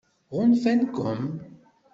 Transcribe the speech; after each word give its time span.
Ɣunfan-kem? 0.35 1.23